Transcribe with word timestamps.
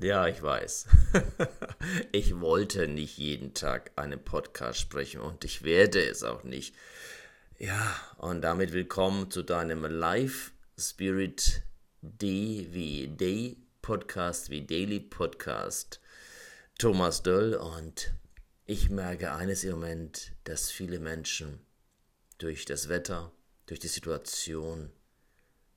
Ja, 0.00 0.26
ich 0.26 0.42
weiß. 0.42 0.86
ich 2.12 2.40
wollte 2.40 2.88
nicht 2.88 3.16
jeden 3.16 3.54
Tag 3.54 3.92
einen 3.96 4.22
Podcast 4.22 4.80
sprechen 4.80 5.20
und 5.20 5.44
ich 5.44 5.62
werde 5.62 6.04
es 6.04 6.24
auch 6.24 6.42
nicht. 6.42 6.74
Ja, 7.58 7.94
und 8.18 8.42
damit 8.42 8.72
willkommen 8.72 9.30
zu 9.30 9.42
deinem 9.42 9.84
Live 9.84 10.52
Spirit 10.76 11.62
D 12.02 12.66
wie 12.72 13.08
Day 13.08 13.56
Podcast, 13.82 14.50
wie 14.50 14.66
Daily 14.66 15.00
Podcast. 15.00 16.00
Thomas 16.78 17.22
Döll 17.22 17.54
und 17.54 18.12
ich 18.66 18.90
merke 18.90 19.32
eines 19.32 19.62
im 19.62 19.72
Moment, 19.72 20.32
dass 20.42 20.70
viele 20.70 20.98
Menschen 20.98 21.60
durch 22.38 22.64
das 22.64 22.88
Wetter, 22.88 23.32
durch 23.66 23.78
die 23.78 23.88
Situation, 23.88 24.90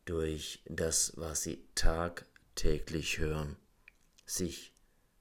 durch 0.06 0.64
das, 0.66 1.14
was 1.18 1.44
sie 1.44 1.68
tagtäglich 1.76 3.20
hören, 3.20 3.58
sich 4.28 4.76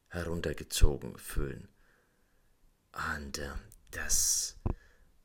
heruntergezogen 0.08 1.16
fühlen. 1.16 1.68
Und 3.14 3.38
äh, 3.38 3.52
das 3.90 4.56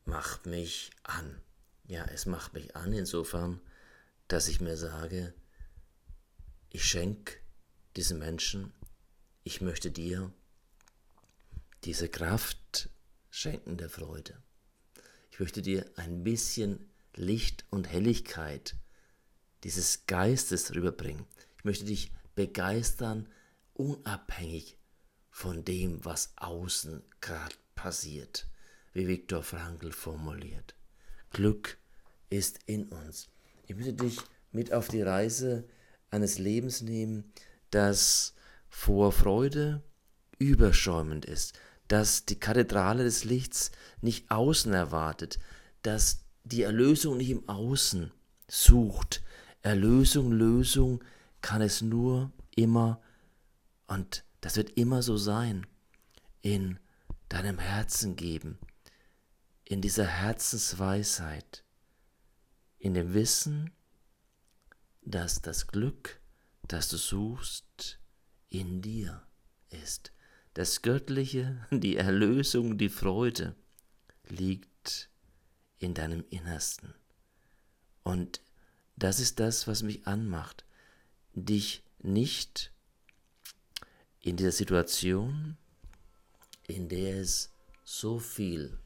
macht 0.05 0.45
mich 0.45 0.91
an. 1.03 1.41
Ja, 1.85 2.05
es 2.05 2.25
macht 2.25 2.53
mich 2.53 2.75
an 2.75 2.93
insofern, 2.93 3.59
dass 4.27 4.47
ich 4.47 4.61
mir 4.61 4.77
sage, 4.77 5.33
ich 6.69 6.85
schenke 6.85 7.35
diesen 7.97 8.19
Menschen, 8.19 8.71
ich 9.43 9.59
möchte 9.59 9.91
dir 9.91 10.31
diese 11.83 12.07
Kraft 12.07 12.89
schenken 13.29 13.77
der 13.77 13.89
Freude. 13.89 14.41
Ich 15.31 15.39
möchte 15.39 15.61
dir 15.61 15.89
ein 15.95 16.23
bisschen 16.23 16.89
Licht 17.15 17.65
und 17.71 17.89
Helligkeit 17.89 18.75
dieses 19.63 20.05
Geistes 20.05 20.73
rüberbringen. 20.75 21.25
Ich 21.57 21.65
möchte 21.65 21.85
dich 21.85 22.11
begeistern, 22.35 23.27
unabhängig 23.73 24.77
von 25.29 25.63
dem, 25.63 26.03
was 26.03 26.33
außen 26.35 27.03
gerade 27.21 27.55
passiert, 27.75 28.47
wie 28.93 29.07
Viktor 29.07 29.43
Frankl 29.43 29.91
formuliert. 29.91 30.75
Glück 31.31 31.77
ist 32.29 32.59
in 32.65 32.89
uns. 32.89 33.29
Ich 33.65 33.75
möchte 33.75 33.93
dich 33.93 34.19
mit 34.51 34.73
auf 34.73 34.89
die 34.89 35.01
Reise 35.01 35.67
eines 36.09 36.37
Lebens 36.37 36.81
nehmen, 36.81 37.31
das 37.69 38.33
vor 38.67 39.11
Freude 39.11 39.83
überschäumend 40.37 41.25
ist, 41.25 41.57
dass 41.87 42.25
die 42.25 42.39
Kathedrale 42.39 43.03
des 43.03 43.23
Lichts 43.23 43.71
nicht 44.01 44.29
außen 44.31 44.73
erwartet, 44.73 45.39
dass 45.81 46.25
die 46.43 46.63
Erlösung 46.63 47.17
nicht 47.17 47.29
im 47.29 47.47
Außen 47.47 48.11
sucht. 48.47 49.23
Erlösung, 49.61 50.31
Lösung 50.31 51.03
kann 51.41 51.61
es 51.61 51.81
nur 51.81 52.31
immer 52.55 53.01
und 53.91 54.23
das 54.39 54.55
wird 54.55 54.69
immer 54.77 55.01
so 55.01 55.17
sein, 55.17 55.67
in 56.41 56.79
deinem 57.27 57.59
Herzen 57.59 58.15
geben, 58.15 58.57
in 59.65 59.81
dieser 59.81 60.05
Herzensweisheit, 60.07 61.65
in 62.79 62.93
dem 62.93 63.13
Wissen, 63.13 63.71
dass 65.01 65.41
das 65.41 65.67
Glück, 65.67 66.21
das 66.69 66.87
du 66.87 66.95
suchst, 66.95 67.99
in 68.47 68.81
dir 68.81 69.27
ist. 69.71 70.13
Das 70.53 70.81
Göttliche, 70.83 71.67
die 71.71 71.97
Erlösung, 71.97 72.77
die 72.77 72.87
Freude 72.87 73.57
liegt 74.29 75.09
in 75.79 75.93
deinem 75.93 76.23
Innersten. 76.29 76.93
Und 78.03 78.39
das 78.95 79.19
ist 79.19 79.41
das, 79.41 79.67
was 79.67 79.83
mich 79.83 80.07
anmacht, 80.07 80.63
dich 81.33 81.83
nicht 81.99 82.70
in 84.21 84.37
dieser 84.37 84.51
Situation, 84.51 85.57
in 86.67 86.89
der 86.89 87.17
es 87.21 87.49
so 87.83 88.19
viel 88.19 88.77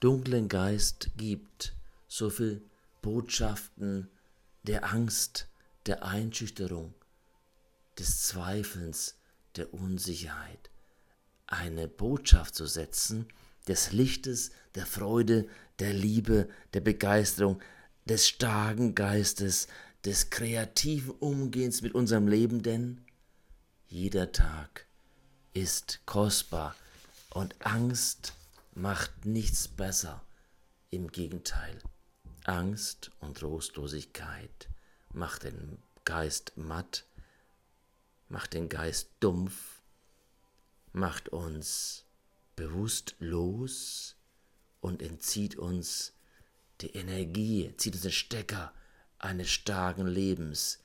dunklen 0.00 0.48
Geist 0.48 1.10
gibt, 1.16 1.74
so 2.06 2.30
viel 2.30 2.62
Botschaften 3.02 4.08
der 4.64 4.92
Angst, 4.92 5.48
der 5.86 6.04
Einschüchterung, 6.04 6.94
des 7.98 8.22
Zweifelns, 8.22 9.16
der 9.56 9.72
Unsicherheit, 9.72 10.70
eine 11.46 11.88
Botschaft 11.88 12.54
zu 12.54 12.66
setzen, 12.66 13.26
des 13.68 13.92
Lichtes, 13.92 14.50
der 14.74 14.86
Freude, 14.86 15.46
der 15.78 15.92
Liebe, 15.92 16.48
der 16.74 16.80
Begeisterung, 16.80 17.60
des 18.04 18.28
starken 18.28 18.94
Geistes, 18.94 19.66
des 20.04 20.30
kreativen 20.30 21.12
Umgehens 21.12 21.82
mit 21.82 21.94
unserem 21.94 22.28
Leben, 22.28 22.62
denn 22.62 23.05
jeder 23.88 24.32
Tag 24.32 24.86
ist 25.52 26.00
kostbar 26.06 26.74
und 27.30 27.54
Angst 27.64 28.32
macht 28.74 29.24
nichts 29.24 29.68
besser. 29.68 30.22
Im 30.90 31.08
Gegenteil, 31.08 31.78
Angst 32.44 33.10
und 33.20 33.38
Trostlosigkeit 33.38 34.68
macht 35.12 35.44
den 35.44 35.78
Geist 36.04 36.52
matt, 36.56 37.04
macht 38.28 38.54
den 38.54 38.68
Geist 38.68 39.10
dumpf, 39.20 39.80
macht 40.92 41.28
uns 41.28 42.04
bewusstlos 42.56 44.16
und 44.80 45.02
entzieht 45.02 45.56
uns 45.56 46.12
die 46.80 46.94
Energie, 46.94 47.72
zieht 47.76 47.94
uns 47.94 48.02
den 48.02 48.12
Stecker 48.12 48.72
eines 49.18 49.50
starken 49.50 50.06
Lebens. 50.06 50.80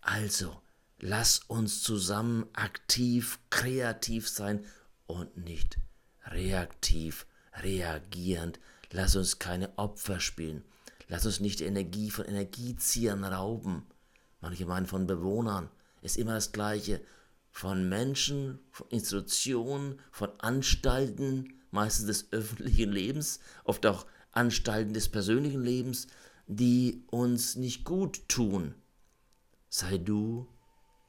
Also, 0.00 0.62
Lass 1.04 1.40
uns 1.48 1.82
zusammen 1.82 2.46
aktiv, 2.52 3.40
kreativ 3.50 4.28
sein 4.28 4.64
und 5.08 5.36
nicht 5.36 5.80
reaktiv, 6.26 7.26
reagierend. 7.56 8.60
Lass 8.92 9.16
uns 9.16 9.40
keine 9.40 9.76
Opfer 9.78 10.20
spielen. 10.20 10.62
Lass 11.08 11.26
uns 11.26 11.40
nicht 11.40 11.58
die 11.58 11.64
Energie 11.64 12.12
von 12.12 12.24
Energieziehern 12.24 13.24
rauben. 13.24 13.84
Manche 14.40 14.64
meinen 14.64 14.86
von 14.86 15.08
Bewohnern. 15.08 15.70
Ist 16.02 16.16
immer 16.16 16.34
das 16.34 16.52
Gleiche. 16.52 17.00
Von 17.50 17.88
Menschen, 17.88 18.60
von 18.70 18.86
Institutionen, 18.90 19.98
von 20.12 20.30
Anstalten, 20.38 21.60
meistens 21.72 22.06
des 22.06 22.32
öffentlichen 22.32 22.92
Lebens, 22.92 23.40
oft 23.64 23.84
auch 23.86 24.06
Anstalten 24.30 24.94
des 24.94 25.08
persönlichen 25.08 25.64
Lebens, 25.64 26.06
die 26.46 27.02
uns 27.10 27.56
nicht 27.56 27.82
gut 27.84 28.28
tun. 28.28 28.76
Sei 29.68 29.98
du 29.98 30.46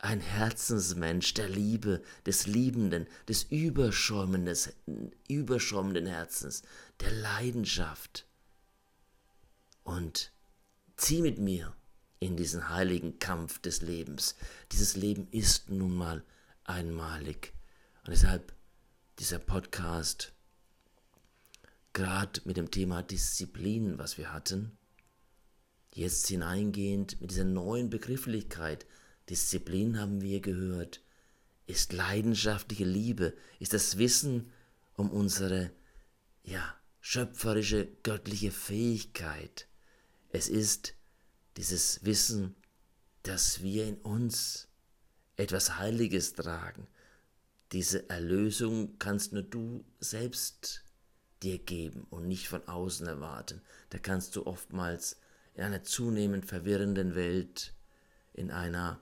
ein 0.03 0.19
Herzensmensch 0.19 1.33
der 1.33 1.47
Liebe, 1.47 2.03
des 2.25 2.45
Liebenden, 2.45 3.07
des 3.29 3.43
überschäumenden 3.43 6.05
Herzens, 6.05 6.63
der 6.99 7.11
Leidenschaft. 7.11 8.27
Und 9.83 10.33
zieh 10.97 11.21
mit 11.21 11.39
mir 11.39 11.73
in 12.19 12.35
diesen 12.35 12.67
heiligen 12.67 13.17
Kampf 13.19 13.59
des 13.59 13.81
Lebens. 13.81 14.35
Dieses 14.73 14.97
Leben 14.97 15.29
ist 15.31 15.69
nun 15.69 15.95
mal 15.95 16.21
einmalig. 16.65 17.53
Und 18.05 18.11
deshalb 18.11 18.53
dieser 19.19 19.39
Podcast, 19.39 20.33
gerade 21.93 22.41
mit 22.43 22.57
dem 22.57 22.71
Thema 22.71 23.03
Disziplin, 23.03 23.97
was 23.97 24.17
wir 24.17 24.33
hatten, 24.33 24.77
jetzt 25.93 26.27
hineingehend 26.27 27.21
mit 27.21 27.31
dieser 27.31 27.45
neuen 27.45 27.89
Begrifflichkeit, 27.89 28.85
Disziplin 29.29 29.99
haben 29.99 30.21
wir 30.21 30.41
gehört, 30.41 31.01
ist 31.65 31.93
leidenschaftliche 31.93 32.85
Liebe, 32.85 33.33
ist 33.59 33.73
das 33.73 33.97
Wissen 33.97 34.51
um 34.95 35.09
unsere, 35.09 35.71
ja, 36.43 36.75
schöpferische, 36.99 37.87
göttliche 38.03 38.51
Fähigkeit. 38.51 39.67
Es 40.29 40.49
ist 40.49 40.93
dieses 41.57 42.03
Wissen, 42.05 42.55
dass 43.23 43.61
wir 43.61 43.85
in 43.87 43.97
uns 43.97 44.67
etwas 45.37 45.77
Heiliges 45.77 46.33
tragen. 46.33 46.87
Diese 47.71 48.09
Erlösung 48.09 48.97
kannst 48.99 49.33
nur 49.33 49.43
du 49.43 49.83
selbst 49.99 50.83
dir 51.41 51.57
geben 51.57 52.05
und 52.09 52.27
nicht 52.27 52.47
von 52.47 52.67
außen 52.67 53.07
erwarten. 53.07 53.61
Da 53.89 53.97
kannst 53.97 54.35
du 54.35 54.45
oftmals 54.45 55.17
in 55.55 55.63
einer 55.63 55.83
zunehmend 55.83 56.45
verwirrenden 56.45 57.15
Welt, 57.15 57.73
in 58.33 58.51
einer 58.51 58.99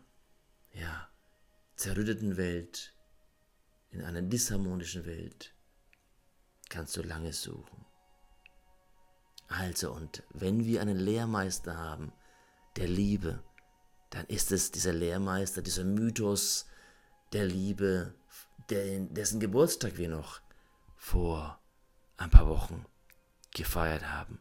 ja, 0.73 1.09
zerrütteten 1.75 2.37
Welt, 2.37 2.95
in 3.89 4.03
einer 4.03 4.21
disharmonischen 4.21 5.05
Welt, 5.05 5.53
kannst 6.69 6.95
du 6.95 7.01
lange 7.01 7.33
suchen. 7.33 7.85
Also, 9.47 9.91
und 9.91 10.23
wenn 10.29 10.65
wir 10.65 10.81
einen 10.81 10.97
Lehrmeister 10.97 11.77
haben, 11.77 12.13
der 12.77 12.87
Liebe, 12.87 13.43
dann 14.09 14.25
ist 14.27 14.51
es 14.51 14.71
dieser 14.71 14.93
Lehrmeister, 14.93 15.61
dieser 15.61 15.83
Mythos 15.83 16.67
der 17.33 17.45
Liebe, 17.45 18.15
dessen 18.69 19.39
Geburtstag 19.39 19.97
wir 19.97 20.07
noch 20.07 20.41
vor 20.95 21.59
ein 22.17 22.29
paar 22.29 22.47
Wochen 22.47 22.85
gefeiert 23.53 24.05
haben. 24.05 24.39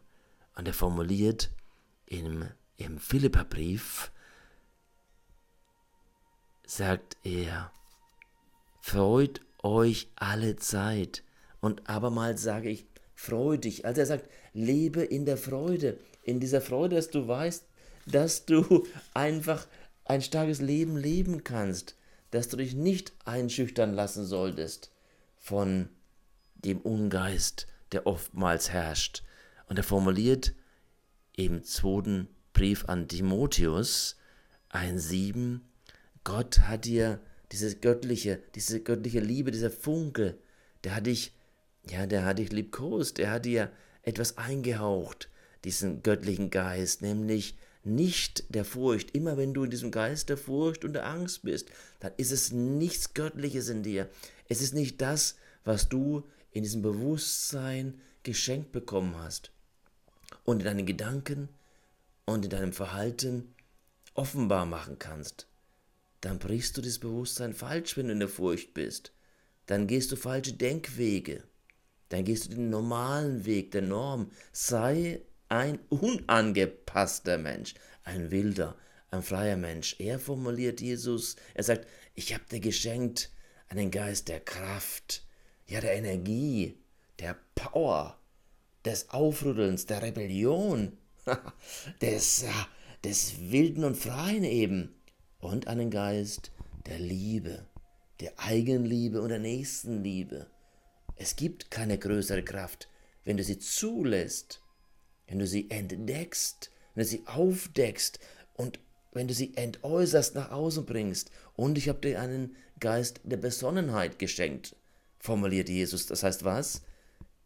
Und 0.55 0.67
er 0.67 0.73
formuliert 0.73 1.51
im, 2.05 2.49
im 2.77 2.97
Philipperbrief 2.99 4.11
sagt 6.71 7.17
er, 7.23 7.69
freut 8.79 9.41
euch 9.61 10.07
alle 10.15 10.55
Zeit. 10.55 11.21
Und 11.59 11.89
abermals 11.89 12.41
sage 12.41 12.69
ich, 12.69 12.85
freu 13.13 13.57
dich. 13.57 13.85
Also 13.85 13.99
er 13.99 14.07
sagt, 14.07 14.29
lebe 14.53 15.03
in 15.03 15.25
der 15.25 15.35
Freude, 15.35 15.99
in 16.23 16.39
dieser 16.39 16.61
Freude, 16.61 16.95
dass 16.95 17.09
du 17.09 17.27
weißt, 17.27 17.65
dass 18.07 18.45
du 18.45 18.87
einfach 19.13 19.67
ein 20.05 20.21
starkes 20.21 20.61
Leben 20.61 20.95
leben 20.95 21.43
kannst, 21.43 21.97
dass 22.31 22.47
du 22.47 22.55
dich 22.55 22.73
nicht 22.73 23.11
einschüchtern 23.25 23.93
lassen 23.93 24.25
solltest 24.25 24.91
von 25.37 25.89
dem 26.55 26.79
Ungeist, 26.79 27.67
der 27.91 28.07
oftmals 28.07 28.69
herrscht. 28.69 29.23
Und 29.67 29.77
er 29.77 29.83
formuliert 29.83 30.53
im 31.35 31.65
zweiten 31.65 32.29
Brief 32.53 32.85
an 32.85 33.09
Timotheus 33.09 34.15
1,7, 34.71 35.59
Gott 36.23 36.59
hat 36.59 36.85
dir 36.85 37.19
diese 37.51 37.75
göttliche, 37.75 38.41
diese 38.55 38.81
göttliche 38.81 39.19
Liebe, 39.19 39.51
dieser 39.51 39.71
Funke, 39.71 40.37
der 40.83 40.95
hat 40.95 41.07
dich, 41.07 41.33
ja, 41.89 42.05
der 42.05 42.25
hat 42.25 42.39
dich 42.39 42.51
liebkost, 42.51 43.17
der 43.17 43.31
hat 43.31 43.45
dir 43.45 43.71
etwas 44.03 44.37
eingehaucht, 44.37 45.29
diesen 45.63 46.03
göttlichen 46.03 46.49
Geist, 46.49 47.01
nämlich 47.01 47.57
nicht 47.83 48.45
der 48.53 48.65
Furcht. 48.65 49.11
Immer 49.11 49.37
wenn 49.37 49.53
du 49.53 49.63
in 49.63 49.71
diesem 49.71 49.91
Geist 49.91 50.29
der 50.29 50.37
Furcht 50.37 50.85
und 50.85 50.93
der 50.93 51.07
Angst 51.07 51.43
bist, 51.43 51.69
dann 51.99 52.13
ist 52.17 52.31
es 52.31 52.51
nichts 52.51 53.13
Göttliches 53.13 53.69
in 53.69 53.83
dir. 53.83 54.09
Es 54.47 54.61
ist 54.61 54.73
nicht 54.73 55.01
das, 55.01 55.35
was 55.63 55.89
du 55.89 56.23
in 56.51 56.63
diesem 56.63 56.81
Bewusstsein 56.81 57.99
geschenkt 58.23 58.71
bekommen 58.71 59.17
hast 59.17 59.51
und 60.43 60.59
in 60.59 60.65
deinen 60.65 60.85
Gedanken 60.85 61.49
und 62.25 62.43
in 62.45 62.51
deinem 62.51 62.73
Verhalten 62.73 63.55
offenbar 64.13 64.65
machen 64.65 64.99
kannst. 64.99 65.47
Dann 66.21 66.39
brichst 66.39 66.77
du 66.77 66.81
das 66.81 66.99
Bewusstsein 66.99 67.53
falsch, 67.53 67.97
wenn 67.97 68.07
du 68.07 68.13
in 68.13 68.19
der 68.19 68.29
Furcht 68.29 68.73
bist. 68.73 69.11
Dann 69.65 69.87
gehst 69.87 70.11
du 70.11 70.15
falsche 70.15 70.53
Denkwege. 70.53 71.43
Dann 72.09 72.25
gehst 72.25 72.45
du 72.45 72.55
den 72.55 72.69
normalen 72.69 73.45
Weg 73.45 73.71
der 73.71 73.81
Norm. 73.81 74.31
Sei 74.51 75.21
ein 75.49 75.79
unangepasster 75.89 77.37
Mensch, 77.37 77.73
ein 78.03 78.31
wilder, 78.31 78.77
ein 79.09 79.23
freier 79.23 79.57
Mensch. 79.57 79.95
Er 79.99 80.19
formuliert 80.19 80.79
Jesus, 80.79 81.35
er 81.53 81.63
sagt, 81.63 81.87
ich 82.13 82.33
habe 82.33 82.43
dir 82.49 82.59
geschenkt 82.59 83.31
einen 83.67 83.91
Geist 83.91 84.27
der 84.27 84.39
Kraft, 84.39 85.25
ja 85.65 85.81
der 85.81 85.95
Energie, 85.95 86.77
der 87.19 87.37
Power, 87.55 88.17
des 88.85 89.09
Aufrüttelns, 89.09 89.85
der 89.85 90.01
Rebellion, 90.01 90.97
des, 92.01 92.45
des 93.03 93.51
Wilden 93.51 93.83
und 93.83 93.97
Freien 93.97 94.43
eben 94.43 94.95
und 95.41 95.67
einen 95.67 95.89
Geist 95.89 96.51
der 96.85 96.99
Liebe, 96.99 97.65
der 98.19 98.33
Eigenliebe 98.37 99.21
und 99.21 99.29
der 99.29 99.39
Nächstenliebe. 99.39 100.47
Es 101.15 101.35
gibt 101.35 101.69
keine 101.69 101.97
größere 101.97 102.43
Kraft, 102.43 102.87
wenn 103.25 103.37
du 103.37 103.43
sie 103.43 103.59
zulässt 103.59 104.61
wenn 105.31 105.39
du 105.39 105.47
sie 105.47 105.71
entdeckst, 105.71 106.71
wenn 106.93 107.03
du 107.03 107.09
sie 107.09 107.23
aufdeckst 107.25 108.19
und 108.55 108.79
wenn 109.13 109.29
du 109.29 109.33
sie 109.33 109.55
entäußerst 109.55 110.35
nach 110.35 110.51
außen 110.51 110.85
bringst. 110.85 111.31
Und 111.53 111.77
ich 111.77 111.87
habe 111.87 112.01
dir 112.01 112.19
einen 112.19 112.57
Geist 112.81 113.21
der 113.23 113.37
Besonnenheit 113.37 114.19
geschenkt, 114.19 114.75
formuliert 115.19 115.69
Jesus. 115.69 116.05
Das 116.05 116.23
heißt 116.23 116.43
was? 116.43 116.81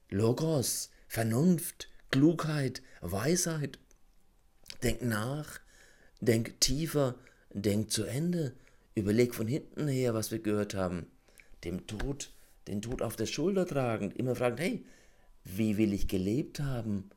Logos, 0.10 0.90
Vernunft, 1.08 1.90
Klugheit, 2.10 2.82
Weisheit. 3.02 3.78
Denk 4.82 5.04
nach, 5.04 5.60
denk 6.20 6.60
tiefer, 6.60 7.20
denk 7.62 7.92
zu 7.92 8.04
Ende. 8.06 8.54
Überleg 8.94 9.36
von 9.36 9.48
hinten 9.48 9.88
her, 9.88 10.14
was 10.14 10.32
wir 10.32 10.40
gehört 10.40 10.76
haben. 10.76 11.08
Dem 11.64 11.88
Tod, 11.88 12.32
den 12.68 12.82
Tod 12.82 13.02
auf 13.02 13.16
der 13.16 13.26
Schulter 13.26 13.66
tragend, 13.66 14.16
immer 14.16 14.36
fragen, 14.36 14.58
hey, 14.58 14.86
wie 15.44 15.78
will 15.78 15.94
ich 15.94 16.08
gelebt 16.08 16.60
haben? 16.60 17.10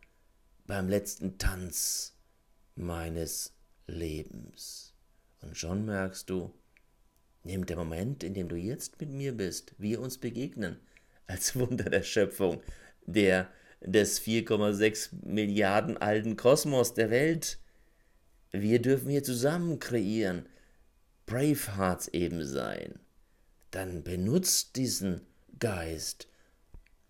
beim 0.69 0.88
letzten 0.88 1.38
Tanz 1.38 2.14
meines 2.76 3.55
Lebens. 3.88 4.94
Und 5.40 5.56
schon 5.56 5.87
merkst 5.87 6.29
du, 6.31 6.52
nimmt 7.43 7.70
der 7.70 7.79
Moment, 7.79 8.23
in 8.23 8.34
dem 8.34 8.49
du 8.49 8.55
jetzt 8.55 9.00
mit 9.00 9.11
mir 9.11 9.34
bist, 9.37 9.75
wir 9.79 10.00
uns 10.00 10.19
begegnen, 10.19 10.79
als 11.26 11.56
Wunder 11.58 11.91
der 11.91 12.02
Schöpfung, 12.02 12.61
der 13.06 13.49
des 13.81 14.20
4,6 14.20 15.25
Milliarden 15.25 15.96
alten 15.96 16.37
Kosmos 16.37 16.94
der 16.94 17.11
Welt. 17.11 17.58
Wir 18.50 18.80
dürfen 18.80 19.10
hier 19.10 19.22
zusammen 19.22 19.78
kreieren, 19.78 20.46
Bravehearts 21.26 22.08
eben 22.08 22.44
sein. 22.46 22.98
Dann 23.70 24.02
benutzt 24.02 24.76
diesen 24.76 25.20
Geist, 25.58 26.28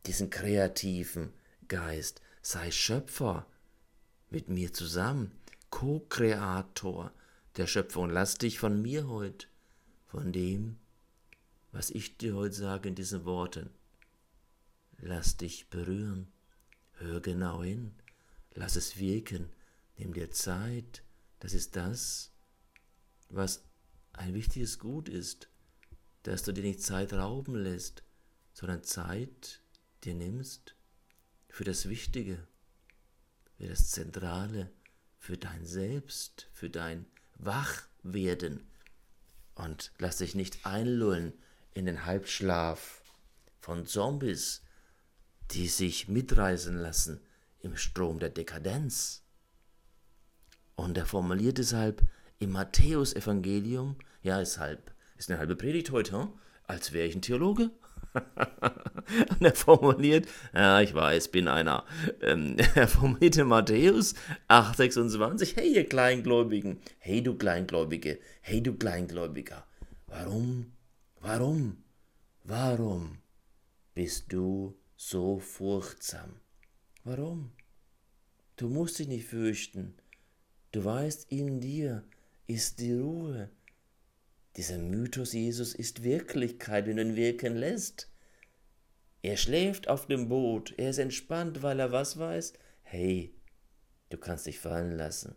diesen 0.07 0.31
kreativen 0.31 1.33
Geist, 1.69 2.21
sei 2.43 2.71
Schöpfer 2.71 3.47
mit 4.31 4.49
mir 4.49 4.73
zusammen, 4.73 5.33
Co-Kreator 5.71 7.13
der 7.57 7.67
Schöpfung. 7.67 8.11
Lass 8.11 8.39
dich 8.39 8.59
von 8.59 8.83
mir 8.83 9.09
heute, 9.09 9.47
von 10.07 10.33
dem, 10.33 10.79
was 11.71 11.91
ich 11.91 12.17
dir 12.17 12.35
heute 12.35 12.55
sage 12.55 12.89
in 12.89 12.95
diesen 12.95 13.25
Worten, 13.25 13.71
lass 14.99 15.37
dich 15.37 15.69
berühren. 15.71 16.33
Hör 16.95 17.21
genau 17.21 17.63
hin, 17.63 17.95
lass 18.55 18.75
es 18.75 18.99
wirken, 18.99 19.51
nimm 19.97 20.13
dir 20.13 20.33
Zeit. 20.33 21.03
Das 21.39 21.53
ist 21.53 21.77
das, 21.77 22.33
was 23.29 23.65
ein 24.13 24.35
wichtiges 24.35 24.79
Gut 24.79 25.09
ist, 25.09 25.49
dass 26.23 26.43
du 26.43 26.53
dir 26.53 26.65
nicht 26.65 26.83
Zeit 26.83 27.13
rauben 27.13 27.55
lässt, 27.55 28.03
sondern 28.53 28.83
Zeit 28.83 29.63
dir 30.05 30.15
nimmst 30.15 30.75
für 31.49 31.65
das 31.65 31.89
Wichtige, 31.89 32.47
für 33.57 33.69
das 33.69 33.91
Zentrale, 33.91 34.71
für 35.19 35.37
dein 35.37 35.65
Selbst, 35.65 36.49
für 36.53 36.71
dein 36.71 37.07
Wachwerden. 37.37 38.69
Und 39.55 39.93
lass 39.99 40.19
dich 40.19 40.35
nicht 40.35 40.67
einlullen 40.67 41.33
in 41.75 41.87
den 41.87 42.05
Halbschlaf 42.05 43.03
von 43.61 43.87
Zombies, 43.87 44.63
die 45.51 45.69
sich 45.69 46.09
mitreißen 46.09 46.77
lassen 46.77 47.21
im 47.61 47.77
Strom 47.77 48.19
der 48.19 48.31
Dekadenz. 48.31 49.23
Und 50.79 50.97
er 50.97 51.07
formuliert 51.07 51.59
deshalb 51.59 52.03
im 52.39 52.53
Matthäusevangelium, 52.53 53.97
ja, 54.23 54.41
ist 54.41 54.59
halb, 54.59 54.93
ist 55.17 55.29
eine 55.29 55.41
halbe 55.41 55.57
Predigt 55.57 55.91
heute, 55.91 56.13
hm? 56.13 56.29
als 56.69 56.93
wäre 56.93 57.09
ich 57.09 57.17
ein 57.17 57.21
Theologe. 57.21 57.73
Und 58.15 59.43
er 59.43 59.57
formuliert, 59.57 60.29
ja, 60.55 60.81
ich 60.81 60.95
weiß, 60.95 61.33
bin 61.33 61.49
einer. 61.49 61.85
Ähm, 62.23 62.57
er 62.77 62.87
formulierte 62.87 63.45
Matthäus 63.45 64.15
8,26, 64.47 65.57
hey 65.57 65.75
ihr 65.75 65.89
Kleingläubigen, 65.89 66.79
hey 67.01 67.25
du 67.25 67.35
Kleingläubige, 67.35 68.21
hey 68.41 68.63
du 68.63 68.75
Kleingläubiger, 68.75 69.67
warum, 70.07 70.75
warum, 71.21 71.83
warum 72.45 73.19
bist 73.95 74.33
du 74.33 74.79
so 74.95 75.41
furchtsam? 75.41 76.37
Warum? 77.03 77.51
Du 78.55 78.69
musst 78.69 79.01
dich 79.01 79.09
nicht 79.09 79.27
fürchten. 79.27 79.97
Du 80.73 80.85
weißt, 80.85 81.33
in 81.33 81.61
dir 81.61 82.05
ist 82.47 82.81
die 82.81 82.95
Ruhe. 82.95 83.49
Dieser 84.57 84.79
Mythos 84.79 85.33
Jesus 85.33 85.75
ist 85.75 86.03
Wirklichkeit, 86.03 86.87
wenn 86.87 86.97
du 86.97 87.03
ihn 87.03 87.17
wirken 87.17 87.57
lässt. 87.57 88.09
Er 89.23 89.37
schläft 89.37 89.89
auf 89.89 90.07
dem 90.07 90.29
Boot, 90.29 90.75
er 90.77 90.91
ist 90.91 90.99
entspannt, 90.99 91.63
weil 91.63 91.81
er 91.81 91.91
was 91.91 92.19
weiß? 92.19 92.53
Hey, 92.83 93.33
du 94.11 94.19
kannst 94.19 94.47
dich 94.47 94.59
fallen 94.59 94.93
lassen. 94.93 95.35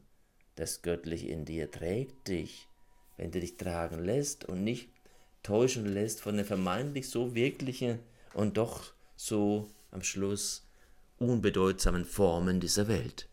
Das 0.55 0.81
Göttliche 0.81 1.27
in 1.27 1.45
dir 1.45 1.71
trägt 1.71 2.27
dich, 2.27 2.67
wenn 3.17 3.31
du 3.31 3.39
dich 3.39 3.57
tragen 3.57 4.03
lässt 4.03 4.45
und 4.45 4.63
nicht 4.63 4.89
täuschen 5.43 5.85
lässt 5.85 6.21
von 6.21 6.35
den 6.35 6.45
vermeintlich 6.45 7.09
so 7.09 7.35
wirklichen 7.35 7.99
und 8.33 8.57
doch 8.57 8.93
so 9.15 9.71
am 9.91 10.03
Schluss 10.03 10.67
unbedeutsamen 11.17 12.05
Formen 12.05 12.59
dieser 12.59 12.87
Welt. 12.87 13.27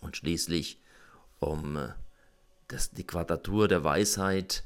Und 0.00 0.16
schließlich, 0.16 0.80
um 1.42 1.76
äh, 1.76 1.88
das, 2.68 2.90
die 2.90 3.06
Quadratur 3.06 3.68
der 3.68 3.84
Weisheit 3.84 4.64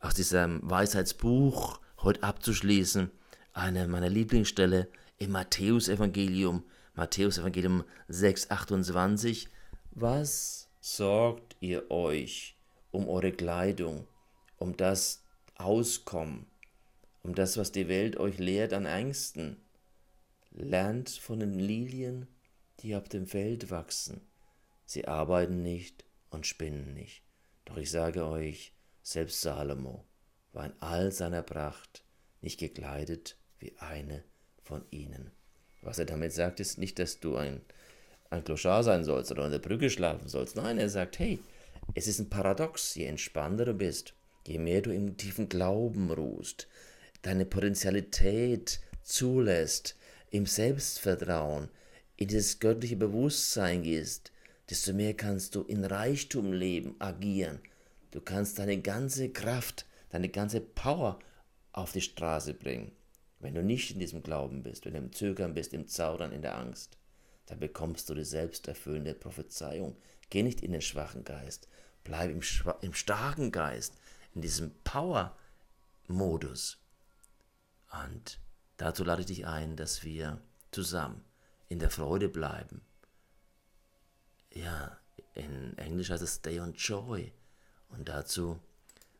aus 0.00 0.14
diesem 0.14 0.60
Weisheitsbuch 0.62 1.80
heute 1.98 2.22
abzuschließen, 2.22 3.10
eine 3.52 3.88
meiner 3.88 4.08
Lieblingsstelle 4.08 4.88
im 5.18 5.32
Matthäusevangelium, 5.32 6.64
Matthäusevangelium 6.94 7.84
6, 8.08 8.50
28. 8.50 9.48
Was 9.92 10.68
sorgt 10.80 11.56
ihr 11.60 11.90
euch 11.90 12.56
um 12.90 13.08
eure 13.08 13.32
Kleidung, 13.32 14.06
um 14.58 14.76
das 14.76 15.22
Auskommen, 15.56 16.46
um 17.22 17.34
das, 17.34 17.56
was 17.56 17.72
die 17.72 17.88
Welt 17.88 18.18
euch 18.18 18.38
lehrt 18.38 18.72
an 18.72 18.86
Ängsten? 18.86 19.56
Lernt 20.52 21.10
von 21.10 21.40
den 21.40 21.58
Lilien, 21.58 22.26
die 22.80 22.94
auf 22.96 23.08
dem 23.08 23.26
Feld 23.26 23.70
wachsen. 23.70 24.20
Sie 24.86 25.08
arbeiten 25.08 25.62
nicht 25.62 26.05
und 26.30 26.46
spinnen 26.46 26.94
nicht. 26.94 27.22
Doch 27.64 27.76
ich 27.76 27.90
sage 27.90 28.24
euch, 28.26 28.72
Selbst 29.02 29.40
Salomo 29.40 30.04
war 30.52 30.66
in 30.66 30.72
all 30.80 31.12
seiner 31.12 31.42
Pracht 31.42 32.02
nicht 32.40 32.58
gekleidet 32.58 33.36
wie 33.58 33.76
eine 33.78 34.24
von 34.62 34.84
ihnen. 34.90 35.30
Was 35.82 35.98
er 35.98 36.06
damit 36.06 36.32
sagt, 36.32 36.58
ist 36.58 36.78
nicht, 36.78 36.98
dass 36.98 37.20
du 37.20 37.36
ein, 37.36 37.60
ein 38.30 38.42
Kloschar 38.42 38.82
sein 38.82 39.04
sollst 39.04 39.30
oder 39.30 39.44
an 39.44 39.52
der 39.52 39.60
Brücke 39.60 39.90
schlafen 39.90 40.28
sollst. 40.28 40.56
Nein, 40.56 40.78
er 40.78 40.88
sagt, 40.88 41.18
hey, 41.18 41.38
es 41.94 42.08
ist 42.08 42.18
ein 42.18 42.28
Paradox, 42.28 42.94
je 42.96 43.04
entspannter 43.04 43.64
du 43.64 43.74
bist, 43.74 44.14
je 44.46 44.58
mehr 44.58 44.82
du 44.82 44.92
im 44.92 45.16
tiefen 45.16 45.48
Glauben 45.48 46.10
ruhst, 46.10 46.66
deine 47.22 47.46
Potentialität 47.46 48.80
zulässt, 49.02 49.96
im 50.30 50.46
Selbstvertrauen, 50.46 51.68
in 52.16 52.28
dieses 52.28 52.58
göttliche 52.58 52.96
Bewusstsein 52.96 53.82
gehst, 53.82 54.32
desto 54.70 54.92
mehr 54.92 55.14
kannst 55.14 55.54
du 55.54 55.62
in 55.62 55.84
Reichtum 55.84 56.52
leben, 56.52 56.96
agieren. 56.98 57.60
Du 58.10 58.20
kannst 58.20 58.58
deine 58.58 58.80
ganze 58.80 59.30
Kraft, 59.30 59.86
deine 60.10 60.28
ganze 60.28 60.60
Power 60.60 61.18
auf 61.72 61.92
die 61.92 62.00
Straße 62.00 62.54
bringen. 62.54 62.92
Wenn 63.38 63.54
du 63.54 63.62
nicht 63.62 63.90
in 63.90 63.98
diesem 63.98 64.22
Glauben 64.22 64.62
bist, 64.62 64.86
wenn 64.86 64.94
du 64.94 64.98
im 64.98 65.12
Zögern 65.12 65.54
bist, 65.54 65.74
im 65.74 65.86
Zaudern, 65.86 66.32
in 66.32 66.42
der 66.42 66.58
Angst, 66.58 66.96
dann 67.46 67.60
bekommst 67.60 68.08
du 68.08 68.14
die 68.14 68.24
selbsterfüllende 68.24 69.14
Prophezeiung. 69.14 69.96
Geh 70.30 70.42
nicht 70.42 70.62
in 70.62 70.72
den 70.72 70.80
schwachen 70.80 71.24
Geist, 71.24 71.68
bleib 72.02 72.30
im, 72.30 72.40
im 72.80 72.94
starken 72.94 73.52
Geist, 73.52 73.94
in 74.34 74.40
diesem 74.40 74.72
Power-Modus. 74.82 76.78
Und 78.04 78.40
dazu 78.76 79.04
lade 79.04 79.20
ich 79.20 79.26
dich 79.26 79.46
ein, 79.46 79.76
dass 79.76 80.02
wir 80.02 80.40
zusammen 80.72 81.24
in 81.68 81.78
der 81.78 81.90
Freude 81.90 82.28
bleiben. 82.28 82.80
Ja, 84.56 84.98
in 85.34 85.76
Englisch 85.76 86.08
heißt 86.08 86.22
es 86.22 86.36
Stay 86.36 86.60
on 86.60 86.72
Joy. 86.72 87.30
Und 87.90 88.08
dazu 88.08 88.58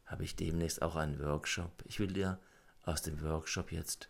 habe 0.07 0.25
ich 0.25 0.35
demnächst 0.35 0.81
auch 0.81 0.97
einen 0.97 1.21
Workshop. 1.21 1.83
Ich 1.85 2.01
will 2.01 2.13
dir 2.13 2.41
aus 2.85 3.03
dem 3.03 3.21
Workshop 3.21 3.71
jetzt 3.71 4.09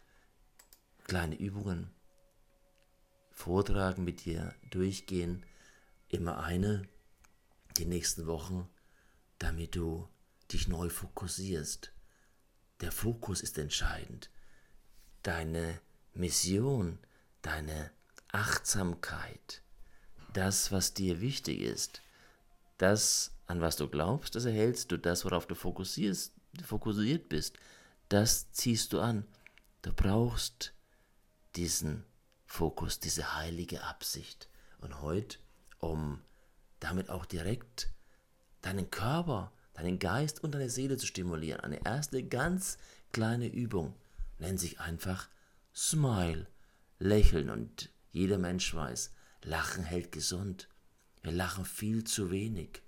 kleine 1.02 1.35
Übungen 1.35 1.90
vortragen, 3.33 4.04
mit 4.04 4.25
dir 4.25 4.54
durchgehen. 4.71 5.45
Immer 6.09 6.38
eine 6.38 6.88
die 7.76 7.87
nächsten 7.87 8.28
Wochen, 8.28 8.68
damit 9.40 9.75
du 9.75 10.09
dich 10.52 10.68
neu 10.68 10.88
fokussierst. 10.88 11.92
Der 12.83 12.92
Fokus 12.92 13.40
ist 13.40 13.59
entscheidend. 13.59 14.30
Deine 15.25 15.80
Mission, 16.14 17.00
deine 17.42 17.90
Achtsamkeit, 18.30 19.64
das, 20.37 20.71
was 20.71 20.95
dir 20.95 21.21
wichtig 21.21 21.61
ist, 21.61 22.02
das, 22.78 23.33
an 23.47 23.61
was 23.61 23.76
du 23.76 23.88
glaubst, 23.88 24.35
das 24.35 24.45
erhältst 24.45 24.93
du, 24.93 24.99
das, 24.99 25.25
worauf 25.25 25.47
du 25.47 25.55
fokussierst, 25.55 26.35
fokussiert 26.62 27.28
bist, 27.28 27.59
das 28.09 28.52
ziehst 28.52 28.93
du 28.93 29.00
an. 29.00 29.26
Du 29.83 29.93
brauchst 29.93 30.75
diesen 31.55 32.05
Fokus, 32.45 33.00
diese 33.00 33.35
heilige 33.37 33.83
Absicht. 33.85 34.49
Und 34.78 35.00
heute, 35.00 35.38
um 35.78 36.21
damit 36.81 37.09
auch 37.09 37.25
direkt 37.25 37.90
deinen 38.61 38.90
Körper, 38.90 39.52
deinen 39.75 39.99
Geist 39.99 40.45
und 40.45 40.52
deine 40.52 40.71
Seele 40.71 40.97
zu 40.97 41.07
stimulieren, 41.07 41.61
eine 41.61 41.85
erste 41.85 42.23
ganz 42.23 42.78
kleine 43.12 43.49
Übung 43.49 43.95
nennt 44.38 44.61
sich 44.61 44.81
einfach 44.81 45.28
Smile, 45.75 46.47
Lächeln. 46.99 47.49
Und 47.50 47.90
jeder 48.11 48.38
Mensch 48.38 48.75
weiß, 48.75 49.12
Lachen 49.47 49.85
hält 49.85 50.11
gesund. 50.11 50.69
Wir 51.23 51.31
lachen 51.31 51.65
viel 51.65 52.03
zu 52.03 52.33
wenig. 52.33 52.83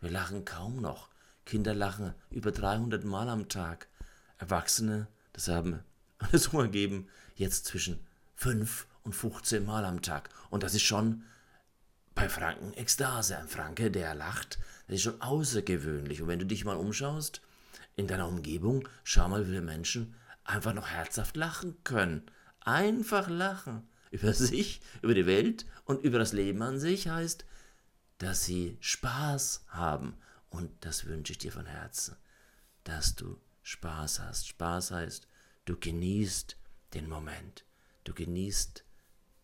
Wir 0.00 0.10
lachen 0.10 0.44
kaum 0.44 0.80
noch. 0.80 1.10
Kinder 1.46 1.74
lachen 1.74 2.12
über 2.28 2.50
300 2.50 3.04
Mal 3.04 3.28
am 3.28 3.48
Tag. 3.48 3.86
Erwachsene, 4.38 5.06
das 5.32 5.46
haben 5.46 5.78
Untersuchungen 6.18 6.72
gegeben, 6.72 7.08
jetzt 7.36 7.66
zwischen 7.66 8.04
5 8.34 8.88
und 9.04 9.14
15 9.14 9.64
Mal 9.64 9.84
am 9.84 10.02
Tag. 10.02 10.28
Und 10.50 10.64
das 10.64 10.74
ist 10.74 10.82
schon 10.82 11.22
bei 12.16 12.28
Franken 12.28 12.74
Ekstase. 12.74 13.38
Ein 13.38 13.46
Franke, 13.46 13.92
der 13.92 14.16
lacht, 14.16 14.58
das 14.88 14.96
ist 14.96 15.02
schon 15.02 15.20
außergewöhnlich. 15.20 16.20
Und 16.20 16.26
wenn 16.26 16.40
du 16.40 16.46
dich 16.46 16.64
mal 16.64 16.76
umschaust, 16.76 17.42
in 17.94 18.08
deiner 18.08 18.26
Umgebung, 18.26 18.88
schau 19.04 19.28
mal, 19.28 19.42
wie 19.42 19.50
viele 19.50 19.62
Menschen 19.62 20.16
einfach 20.42 20.74
noch 20.74 20.88
herzhaft 20.88 21.36
lachen 21.36 21.76
können. 21.84 22.26
Einfach 22.58 23.28
lachen. 23.28 23.88
Über 24.12 24.34
sich, 24.34 24.82
über 25.00 25.14
die 25.14 25.26
Welt 25.26 25.66
und 25.84 26.04
über 26.04 26.18
das 26.18 26.32
Leben 26.32 26.62
an 26.62 26.78
sich 26.78 27.08
heißt, 27.08 27.46
dass 28.18 28.44
sie 28.44 28.76
Spaß 28.80 29.64
haben. 29.68 30.16
Und 30.50 30.70
das 30.84 31.06
wünsche 31.06 31.32
ich 31.32 31.38
dir 31.38 31.50
von 31.50 31.64
Herzen, 31.64 32.14
dass 32.84 33.14
du 33.16 33.40
Spaß 33.62 34.20
hast. 34.20 34.48
Spaß 34.48 34.90
heißt, 34.90 35.26
du 35.64 35.78
genießt 35.78 36.56
den 36.92 37.08
Moment. 37.08 37.64
Du 38.04 38.12
genießt 38.12 38.84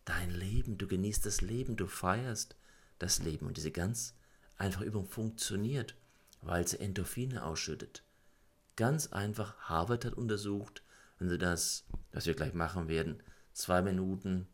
dein 0.05 0.31
Leben, 0.31 0.77
du 0.77 0.87
genießt 0.87 1.25
das 1.25 1.41
Leben, 1.41 1.77
du 1.77 1.87
feierst 1.87 2.55
das 2.99 3.21
Leben. 3.21 3.47
Und 3.47 3.57
diese 3.57 3.73
ganz 3.73 4.15
einfache 4.59 4.85
Übung 4.85 5.09
funktioniert, 5.09 5.97
weil 6.43 6.69
sie 6.69 6.79
Endorphine 6.79 7.43
ausschüttet. 7.43 8.03
Ganz 8.77 9.09
einfach, 9.09 9.57
Harvard 9.61 10.05
hat 10.05 10.15
untersucht, 10.15 10.83
wenn 11.19 11.29
du 11.29 11.39
das, 11.39 11.85
was 12.13 12.27
wir 12.27 12.35
gleich 12.35 12.55
machen 12.55 12.87
werden, 12.87 13.23
zwei 13.55 13.83
Minuten 13.83 14.47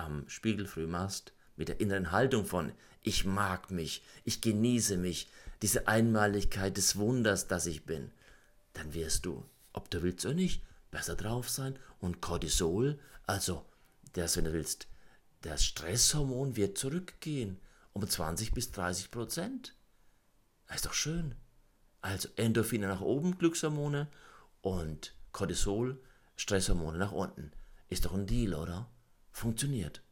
am 0.00 0.28
Spiegel 0.28 0.66
früh 0.66 0.86
machst, 0.86 1.32
mit 1.56 1.68
der 1.68 1.80
inneren 1.80 2.10
Haltung 2.10 2.44
von 2.44 2.72
ich 3.02 3.24
mag 3.24 3.70
mich, 3.70 4.02
ich 4.24 4.40
genieße 4.40 4.96
mich, 4.96 5.28
diese 5.62 5.88
Einmaligkeit 5.88 6.76
des 6.76 6.96
Wunders, 6.96 7.46
das 7.46 7.66
ich 7.66 7.84
bin, 7.84 8.10
dann 8.72 8.94
wirst 8.94 9.26
du, 9.26 9.44
ob 9.72 9.90
du 9.90 10.02
willst 10.02 10.24
oder 10.24 10.34
nicht, 10.34 10.62
besser 10.90 11.16
drauf 11.16 11.48
sein 11.48 11.78
und 12.00 12.20
Cortisol, 12.20 12.98
also 13.26 13.64
das, 14.12 14.36
wenn 14.36 14.44
du 14.44 14.52
willst, 14.52 14.86
das 15.42 15.64
Stresshormon 15.64 16.56
wird 16.56 16.76
zurückgehen 16.76 17.58
um 17.92 18.08
20 18.08 18.52
bis 18.52 18.70
30 18.72 19.10
Prozent. 19.10 19.74
Das 20.66 20.76
ist 20.76 20.86
doch 20.86 20.92
schön. 20.92 21.34
Also 22.02 22.28
Endorphine 22.36 22.88
nach 22.88 23.00
oben, 23.00 23.38
Glückshormone 23.38 24.08
und 24.62 25.14
Cortisol, 25.32 26.00
Stresshormone 26.36 26.98
nach 26.98 27.12
unten. 27.12 27.52
Ist 27.88 28.04
doch 28.04 28.14
ein 28.14 28.26
Deal, 28.26 28.54
oder? 28.54 28.88
Funktioniert. 29.32 30.02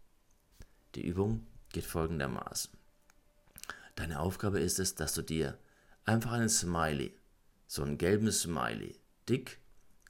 Die 0.94 1.06
Übung 1.06 1.46
geht 1.70 1.84
folgendermaßen. 1.84 2.70
Deine 3.94 4.20
Aufgabe 4.20 4.60
ist 4.60 4.78
es, 4.78 4.94
dass 4.94 5.14
du 5.14 5.22
dir 5.22 5.58
einfach 6.04 6.32
einen 6.32 6.48
Smiley, 6.48 7.14
so 7.66 7.82
einen 7.82 7.98
gelben 7.98 8.30
Smiley, 8.32 8.98
dick 9.28 9.60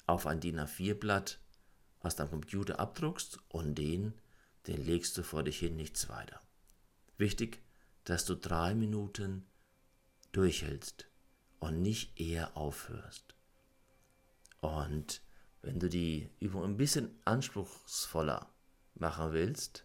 auf 0.06 0.26
ein 0.26 0.40
DIN 0.40 0.60
A4-Blatt 0.60 1.38
was 2.00 2.16
du 2.16 2.22
am 2.22 2.30
Computer 2.30 2.78
abdruckst 2.78 3.38
und 3.48 3.74
den, 3.76 4.14
den 4.66 4.84
legst 4.84 5.16
du 5.18 5.22
vor 5.22 5.42
dich 5.42 5.58
hin, 5.58 5.76
nichts 5.76 6.08
weiter. 6.08 6.40
Wichtig, 7.16 7.62
dass 8.04 8.24
du 8.24 8.34
drei 8.34 8.74
Minuten 8.74 9.46
durchhältst 10.32 11.08
und 11.58 11.82
nicht 11.82 12.18
eher 12.20 12.56
aufhörst. 12.56 13.34
Und 14.60 15.20
wenn 15.62 15.80
du 15.80 15.88
die 15.88 16.30
Übung 16.40 16.64
ein 16.64 16.76
bisschen 16.76 17.10
anspruchsvoller 17.24 18.48
machen 19.00 19.32
willst, 19.32 19.84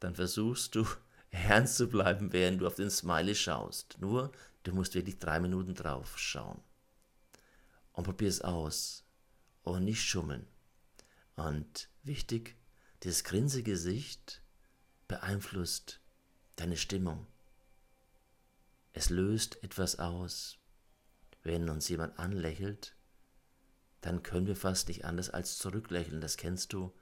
dann 0.00 0.14
versuchst 0.14 0.74
du 0.74 0.86
ernst 1.30 1.76
zu 1.76 1.88
bleiben, 1.88 2.32
während 2.32 2.60
du 2.60 2.66
auf 2.66 2.76
den 2.76 2.90
Smiley 2.90 3.34
schaust. 3.34 3.96
Nur, 4.00 4.32
du 4.62 4.72
musst 4.72 4.94
wirklich 4.94 5.18
drei 5.18 5.40
Minuten 5.40 5.74
drauf 5.74 6.18
schauen. 6.18 6.60
Und 7.92 8.04
probier 8.04 8.28
es 8.28 8.42
aus. 8.42 9.04
Und 9.62 9.84
nicht 9.84 10.02
schummeln. 10.02 10.46
Und 11.36 11.88
wichtig, 12.02 12.56
dieses 13.02 13.22
Grinsegesicht 13.24 14.42
beeinflusst 15.08 16.00
deine 16.56 16.76
Stimmung. 16.76 17.26
Es 18.92 19.10
löst 19.10 19.62
etwas 19.62 19.98
aus. 19.98 20.58
Wenn 21.42 21.68
uns 21.68 21.88
jemand 21.88 22.18
anlächelt, 22.18 22.96
dann 24.00 24.22
können 24.22 24.46
wir 24.46 24.56
fast 24.56 24.88
nicht 24.88 25.04
anders 25.04 25.30
als 25.30 25.58
zurücklächeln. 25.58 26.20
Das 26.20 26.36
kennst 26.36 26.72
du 26.72 26.92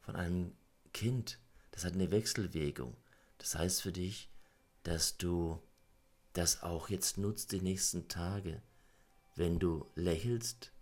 von 0.00 0.16
einem 0.16 0.56
Kind. 0.94 1.38
Das 1.72 1.84
hat 1.84 1.92
eine 1.92 2.10
Wechselwirkung. 2.10 2.96
Das 3.36 3.54
heißt 3.54 3.82
für 3.82 3.92
dich, 3.92 4.30
dass 4.84 5.18
du 5.18 5.60
das 6.32 6.62
auch 6.62 6.88
jetzt 6.88 7.18
nutzt 7.18 7.52
die 7.52 7.60
nächsten 7.60 8.08
Tage. 8.08 8.62
Wenn 9.36 9.58
du 9.58 9.86
lächelst, 9.94 10.72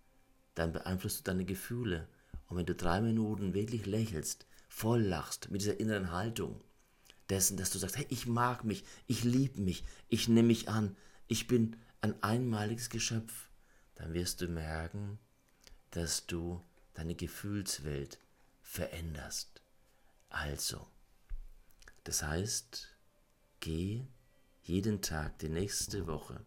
dann 0.54 0.73
beeinflusst 0.73 1.21
du 1.21 1.25
deine 1.25 1.45
Gefühle. 1.45 2.07
Und 2.47 2.57
wenn 2.57 2.66
du 2.66 2.75
drei 2.75 3.00
Minuten 3.00 3.54
wirklich 3.54 3.87
lächelst, 3.87 4.47
voll 4.69 5.02
lachst, 5.02 5.50
mit 5.50 5.61
dieser 5.61 5.81
inneren 5.81 6.12
Haltung 6.12 6.62
dessen, 7.28 7.57
dass 7.57 7.71
du 7.71 7.78
sagst, 7.78 7.97
hey, 7.97 8.07
ich 8.11 8.26
mag 8.26 8.64
mich, 8.64 8.85
ich 9.07 9.25
liebe 9.25 9.61
mich, 9.61 9.85
ich 10.09 10.28
nehme 10.28 10.49
mich 10.49 10.69
an, 10.69 10.97
ich 11.28 11.47
bin 11.47 11.76
ein 12.00 12.21
einmaliges 12.23 12.90
Geschöpf, 12.90 13.49
dann 13.95 14.12
wirst 14.14 14.40
du 14.40 14.49
merken, 14.49 15.19
dass 15.90 16.26
du 16.26 16.62
deine 16.95 17.14
Gefühlswelt 17.14 18.19
veränderst. 18.62 19.51
Also, 20.32 20.88
das 22.04 22.22
heißt, 22.22 22.96
geh 23.60 24.06
jeden 24.62 25.02
Tag 25.02 25.38
die 25.40 25.50
nächste 25.50 26.06
Woche 26.06 26.42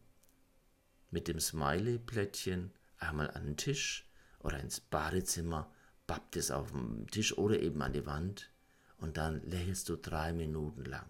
mit 1.11 1.27
dem 1.27 1.39
Smiley-Plättchen 1.39 2.73
einmal 2.97 3.29
an 3.29 3.45
den 3.45 3.57
Tisch 3.57 4.09
oder 4.39 4.59
ins 4.59 4.79
Badezimmer, 4.79 5.71
pappt 6.07 6.35
es 6.35 6.49
auf 6.49 6.71
dem 6.71 7.05
Tisch 7.11 7.37
oder 7.37 7.59
eben 7.59 7.79
an 7.83 7.93
die 7.93 8.07
Wand 8.07 8.51
und 8.97 9.17
dann 9.17 9.43
lächelst 9.43 9.87
du 9.87 9.97
drei 9.97 10.33
Minuten 10.33 10.83
lang. 10.85 11.07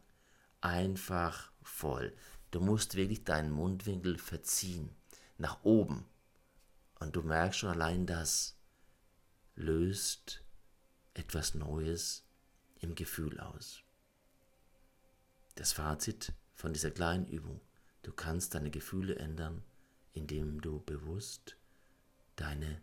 Einfach 0.59 1.53
voll. 1.61 2.13
Du 2.51 2.59
musst 2.59 2.95
wirklich 2.95 3.23
deinen 3.23 3.51
Mundwinkel 3.51 4.17
verziehen, 4.17 4.93
nach 5.37 5.63
oben. 5.63 6.05
Und 6.99 7.15
du 7.15 7.23
merkst 7.23 7.59
schon 7.59 7.69
allein 7.69 8.05
das 8.05 8.57
löst 9.55 10.43
etwas 11.13 11.55
Neues 11.55 12.24
im 12.85 12.95
Gefühl 12.95 13.39
aus. 13.39 13.81
Das 15.55 15.73
Fazit 15.73 16.33
von 16.53 16.71
dieser 16.71 16.91
kleinen 16.91 17.27
Übung. 17.27 17.59
Du 18.03 18.13
kannst 18.13 18.53
deine 18.53 18.69
Gefühle 18.69 19.15
ändern, 19.15 19.63
indem 20.13 20.61
du 20.61 20.79
bewusst 20.79 21.57
deine 22.35 22.81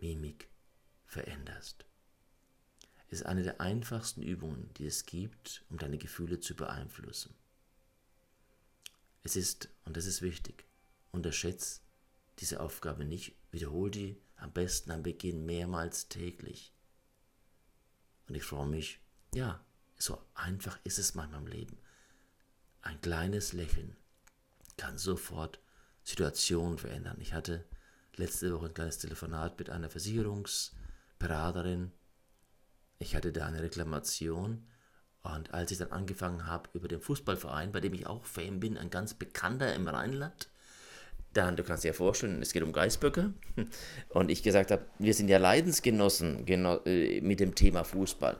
Mimik 0.00 0.48
veränderst. 1.04 1.84
Es 3.08 3.20
ist 3.20 3.26
eine 3.26 3.42
der 3.42 3.60
einfachsten 3.60 4.22
Übungen, 4.22 4.72
die 4.78 4.86
es 4.86 5.04
gibt, 5.04 5.64
um 5.68 5.76
deine 5.76 5.98
Gefühle 5.98 6.40
zu 6.40 6.56
beeinflussen. 6.56 7.34
Es 9.22 9.36
ist, 9.36 9.68
und 9.84 9.96
das 9.98 10.06
ist 10.06 10.22
wichtig, 10.22 10.64
unterschätzt 11.10 11.82
diese 12.38 12.60
Aufgabe 12.60 13.04
nicht, 13.04 13.36
wiederhol 13.50 13.90
die 13.90 14.16
am 14.36 14.50
besten 14.52 14.90
am 14.90 15.02
Beginn 15.02 15.44
mehrmals 15.44 16.08
täglich. 16.08 16.72
Und 18.28 18.34
ich 18.34 18.44
freue 18.44 18.66
mich, 18.66 19.01
ja, 19.34 19.60
so 19.96 20.18
einfach 20.34 20.78
ist 20.84 20.98
es 20.98 21.14
manchmal 21.14 21.40
im 21.40 21.46
Leben. 21.46 21.78
Ein 22.82 23.00
kleines 23.00 23.52
Lächeln 23.52 23.96
kann 24.76 24.98
sofort 24.98 25.60
Situationen 26.04 26.78
verändern. 26.78 27.18
Ich 27.20 27.32
hatte 27.32 27.64
letzte 28.16 28.52
Woche 28.52 28.66
ein 28.66 28.74
kleines 28.74 28.98
Telefonat 28.98 29.58
mit 29.58 29.70
einer 29.70 29.88
Versicherungsberaterin. 29.88 31.92
Ich 32.98 33.14
hatte 33.14 33.32
da 33.32 33.46
eine 33.46 33.62
Reklamation 33.62 34.66
und 35.22 35.54
als 35.54 35.70
ich 35.70 35.78
dann 35.78 35.92
angefangen 35.92 36.46
habe 36.46 36.68
über 36.74 36.88
den 36.88 37.00
Fußballverein, 37.00 37.72
bei 37.72 37.80
dem 37.80 37.94
ich 37.94 38.06
auch 38.06 38.24
Fan 38.24 38.60
bin, 38.60 38.76
ein 38.76 38.90
ganz 38.90 39.14
bekannter 39.14 39.74
im 39.74 39.86
Rheinland, 39.86 40.48
dann, 41.32 41.56
du 41.56 41.62
kannst 41.62 41.84
dir 41.84 41.88
ja 41.88 41.94
vorstellen, 41.94 42.42
es 42.42 42.52
geht 42.52 42.62
um 42.62 42.72
Geißböcke. 42.72 43.32
Und 44.10 44.30
ich 44.30 44.42
gesagt 44.42 44.70
habe, 44.70 44.84
wir 44.98 45.14
sind 45.14 45.28
ja 45.28 45.38
Leidensgenossen 45.38 46.46
äh, 46.46 47.20
mit 47.22 47.40
dem 47.40 47.54
Thema 47.54 47.84
Fußball. 47.84 48.38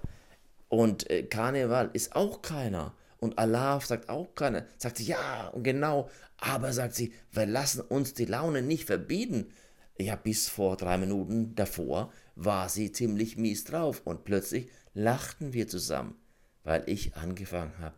Und 0.73 1.11
äh, 1.11 1.25
Karneval 1.25 1.91
ist 1.93 2.17
auch 2.17 2.41
keiner. 2.41 2.97
Und 3.19 3.39
Allah 3.39 3.79
sagt 3.83 4.09
auch 4.09 4.35
keiner. 4.35 4.65
Sagt 4.79 4.97
sie, 4.97 5.05
ja, 5.05 5.53
genau. 5.57 6.09
Aber 6.39 6.73
sagt 6.73 6.95
sie, 6.95 7.13
wir 7.31 7.45
lassen 7.45 7.83
uns 7.83 8.15
die 8.15 8.25
Laune 8.25 8.63
nicht 8.63 8.87
verbieten. 8.87 9.53
Ja, 9.99 10.17
bis 10.17 10.49
vor 10.49 10.79
drei 10.79 10.97
Minuten 10.97 11.55
davor 11.55 12.11
war 12.37 12.71
sie 12.71 12.91
ziemlich 12.91 13.37
mies 13.37 13.65
drauf. 13.65 14.01
Und 14.07 14.25
plötzlich 14.25 14.71
lachten 14.95 15.53
wir 15.53 15.69
zusammen, 15.69 16.15
weil 16.65 16.85
ich 16.87 17.17
angefangen 17.17 17.79
habe, 17.79 17.97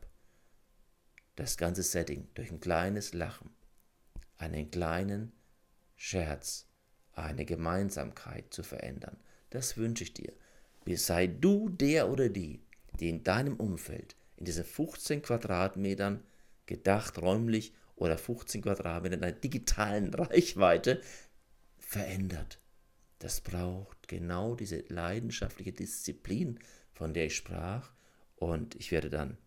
das 1.36 1.56
ganze 1.56 1.84
Setting 1.84 2.26
durch 2.34 2.50
ein 2.50 2.58
kleines 2.58 3.14
Lachen 3.14 3.50
einen 4.36 4.72
kleinen 4.72 5.32
Scherz, 5.94 6.66
eine 7.12 7.44
Gemeinsamkeit 7.44 8.52
zu 8.52 8.64
verändern. 8.64 9.16
Das 9.50 9.76
wünsche 9.76 10.02
ich 10.02 10.12
dir. 10.12 10.32
Sei 10.96 11.26
du 11.26 11.68
der 11.68 12.10
oder 12.10 12.28
die, 12.28 12.60
die 13.00 13.08
in 13.08 13.24
deinem 13.24 13.56
Umfeld, 13.56 14.16
in 14.36 14.44
diesen 14.44 14.64
15 14.64 15.22
Quadratmetern, 15.22 16.22
gedacht 16.66 17.20
räumlich 17.20 17.74
oder 17.96 18.18
15 18.18 18.62
Quadratmetern 18.62 19.18
in 19.20 19.24
einer 19.24 19.32
digitalen 19.32 20.12
Reichweite, 20.14 21.00
verändert. 21.78 22.58
Das 23.18 23.40
braucht 23.40 24.08
genau 24.08 24.54
diese 24.54 24.84
leidenschaftliche 24.88 25.72
Disziplin, 25.72 26.58
von 26.92 27.14
der 27.14 27.26
ich 27.26 27.36
sprach. 27.36 27.92
Und 28.36 28.74
ich 28.74 28.90
werde 28.90 29.10
dann 29.10 29.38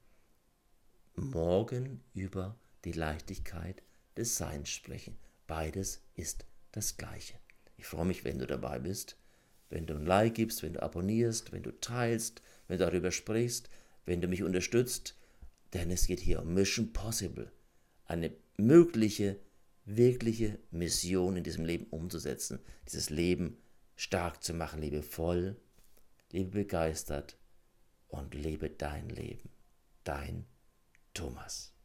morgen 1.16 2.04
über 2.14 2.58
die 2.86 2.94
Leichtigkeit 2.94 3.84
des 4.16 4.38
Seins 4.38 4.70
sprechen. 4.70 5.18
Beides 5.46 6.02
ist 6.16 6.46
das 6.72 6.98
Gleiche. 6.98 7.36
Ich 7.76 7.86
freue 7.86 8.06
mich, 8.06 8.24
wenn 8.24 8.40
du 8.40 8.48
dabei 8.48 8.80
bist, 8.80 9.18
wenn 9.70 9.86
du 9.86 9.96
ein 9.96 10.06
Like 10.06 10.36
gibst, 10.36 10.64
wenn 10.64 10.74
du 10.74 10.82
abonnierst, 10.82 11.52
wenn 11.52 11.64
du 11.64 11.72
teilst, 11.80 12.42
wenn 12.68 12.78
du 12.78 12.86
darüber 12.86 13.12
sprichst, 13.12 13.70
wenn 14.06 14.22
du 14.22 14.28
mich 14.28 14.44
unterstützt, 14.44 15.16
denn 15.74 15.92
es 15.92 16.08
geht 16.08 16.20
hier 16.20 16.42
um 16.42 16.54
Mission 16.54 16.94
Possible, 16.94 17.52
eine 18.06 18.32
mögliche, 18.58 19.40
wirkliche 19.86 20.60
Mission 20.72 21.38
in 21.38 21.44
diesem 21.44 21.66
Leben 21.66 21.86
umzusetzen, 21.90 22.60
dieses 22.86 23.10
Leben 23.10 23.58
stark 23.96 24.44
zu 24.44 24.54
machen, 24.54 24.82
lebe 24.82 25.04
voll, 25.04 25.58
begeistert 26.32 27.38
und 28.08 28.34
lebe 28.34 28.70
dein 28.70 29.10
Leben. 29.10 29.50
Dein 30.04 30.46
Thomas. 31.14 31.77